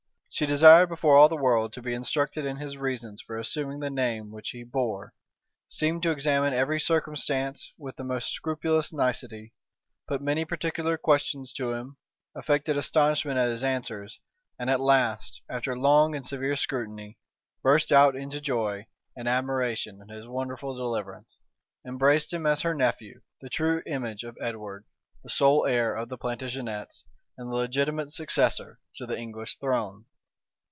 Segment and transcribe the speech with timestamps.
[0.33, 3.89] She desired before all the world to be instructed in his reasons for assuming the
[3.89, 5.13] name which he bore;
[5.67, 9.53] seemed to examine every circumstance with the most scrupulous nicety;
[10.07, 11.97] put many particular questions to him;
[12.33, 14.21] affected astonishment at his answers;
[14.57, 17.17] and at last, after long and severe scrutiny,
[17.61, 18.87] burst out into joy
[19.17, 21.39] and admiration at his wonderful deliverance,
[21.85, 24.85] embraced him as her nephew, the true image of Edward,
[25.23, 27.03] the sole heir of the Plantagenets,
[27.37, 30.05] and the legitimate successor to the English throne.